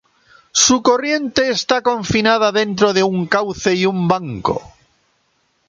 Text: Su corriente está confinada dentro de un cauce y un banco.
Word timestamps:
Su 0.51 0.81
corriente 0.81 1.51
está 1.51 1.83
confinada 1.83 2.51
dentro 2.51 2.91
de 2.91 3.03
un 3.03 3.27
cauce 3.27 3.75
y 3.75 3.85
un 3.85 4.07
banco. 4.07 4.59